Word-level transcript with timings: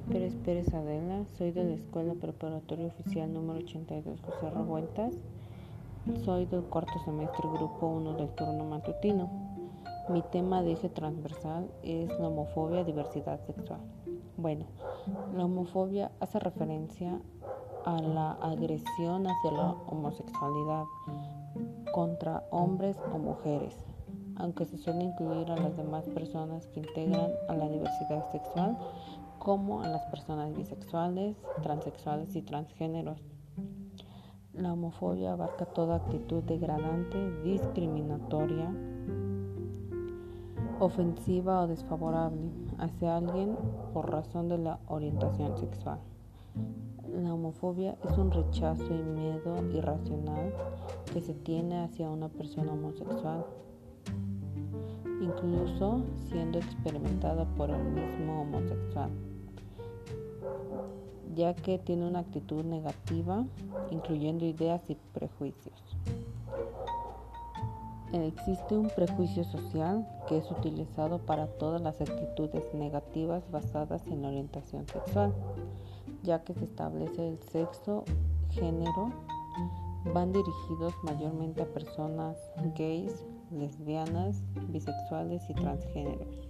Pérez 0.00 0.72
Adela, 0.72 1.24
soy 1.36 1.50
de 1.50 1.64
la 1.64 1.74
Escuela 1.74 2.14
Preparatoria 2.14 2.86
Oficial 2.86 3.30
número 3.30 3.58
82 3.58 4.20
José 4.22 4.50
Revueltas. 4.50 5.14
Soy 6.24 6.46
del 6.46 6.62
cuarto 6.62 6.98
semestre 7.04 7.46
grupo 7.52 7.88
1 7.88 8.14
del 8.14 8.28
turno 8.30 8.64
matutino. 8.64 9.28
Mi 10.08 10.22
tema 10.22 10.62
de 10.62 10.72
eje 10.72 10.88
transversal 10.88 11.70
es 11.82 12.08
la 12.18 12.28
homofobia, 12.28 12.84
diversidad 12.84 13.38
sexual. 13.44 13.80
Bueno, 14.38 14.64
la 15.36 15.44
homofobia 15.44 16.10
hace 16.20 16.38
referencia 16.38 17.20
a 17.84 18.00
la 18.00 18.32
agresión 18.32 19.26
hacia 19.26 19.52
la 19.52 19.72
homosexualidad 19.88 20.84
contra 21.92 22.44
hombres 22.50 22.96
o 23.12 23.18
mujeres, 23.18 23.76
aunque 24.36 24.64
se 24.64 24.78
suele 24.78 25.04
incluir 25.04 25.50
a 25.50 25.56
las 25.56 25.76
demás 25.76 26.08
personas 26.08 26.66
que 26.68 26.80
integran 26.80 27.30
a 27.48 27.54
la 27.54 27.68
diversidad 27.68 28.30
sexual 28.32 28.78
como 29.42 29.82
a 29.82 29.88
las 29.88 30.04
personas 30.06 30.54
bisexuales, 30.54 31.36
transexuales 31.62 32.36
y 32.36 32.42
transgéneros. 32.42 33.18
La 34.52 34.72
homofobia 34.72 35.32
abarca 35.32 35.66
toda 35.66 35.96
actitud 35.96 36.44
degradante, 36.44 37.18
discriminatoria, 37.42 38.72
ofensiva 40.78 41.62
o 41.62 41.66
desfavorable 41.66 42.52
hacia 42.78 43.16
alguien 43.16 43.56
por 43.92 44.12
razón 44.12 44.48
de 44.48 44.58
la 44.58 44.78
orientación 44.86 45.58
sexual. 45.58 45.98
La 47.12 47.34
homofobia 47.34 47.98
es 48.04 48.16
un 48.16 48.30
rechazo 48.30 48.94
y 48.94 49.02
miedo 49.02 49.56
irracional 49.72 50.54
que 51.12 51.20
se 51.20 51.34
tiene 51.34 51.80
hacia 51.80 52.08
una 52.08 52.28
persona 52.28 52.74
homosexual, 52.74 53.44
incluso 55.20 56.04
siendo 56.28 56.60
experimentada 56.60 57.44
por 57.56 57.70
el 57.70 57.82
mismo 57.82 58.42
homosexual 58.42 59.10
ya 61.34 61.54
que 61.54 61.78
tiene 61.78 62.06
una 62.06 62.20
actitud 62.20 62.64
negativa, 62.64 63.44
incluyendo 63.90 64.44
ideas 64.44 64.82
y 64.88 64.96
prejuicios. 65.12 65.74
Existe 68.12 68.76
un 68.76 68.90
prejuicio 68.90 69.42
social 69.44 70.06
que 70.28 70.36
es 70.36 70.50
utilizado 70.50 71.18
para 71.18 71.46
todas 71.46 71.80
las 71.80 71.98
actitudes 72.00 72.62
negativas 72.74 73.42
basadas 73.50 74.06
en 74.06 74.20
la 74.22 74.28
orientación 74.28 74.86
sexual, 74.86 75.32
ya 76.22 76.44
que 76.44 76.52
se 76.52 76.64
establece 76.64 77.26
el 77.26 77.38
sexo, 77.42 78.04
género, 78.50 79.10
van 80.12 80.32
dirigidos 80.32 80.92
mayormente 81.02 81.62
a 81.62 81.66
personas 81.66 82.36
gays, 82.76 83.24
lesbianas, 83.50 84.42
bisexuales 84.68 85.48
y 85.48 85.54
transgéneros. 85.54 86.48